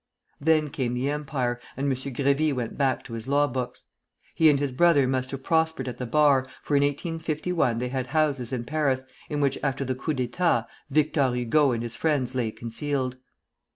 [0.39, 1.91] Then came the Empire, and M.
[1.95, 3.85] Grévy went back to his law books.
[4.33, 8.07] He and his brother must have prospered at the Bar, for in 1851 they had
[8.07, 12.49] houses in Paris, in which after the coup d'état Victor Hugo and his friends lay
[12.49, 13.17] concealed.